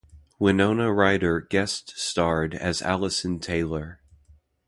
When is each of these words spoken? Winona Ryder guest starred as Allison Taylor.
Winona 0.39 0.91
Ryder 0.91 1.41
guest 1.41 1.95
starred 1.95 2.55
as 2.55 2.81
Allison 2.81 3.39
Taylor. 3.39 4.01